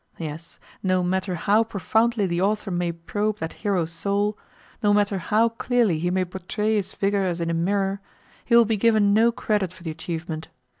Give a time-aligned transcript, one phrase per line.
[0.17, 4.35] Yes, no matter how profoundly the author may probe that hero's soul,
[4.81, 8.01] no matter how clearly he may portray his figure as in a mirror,
[8.43, 10.47] he will be given no credit for the achievement.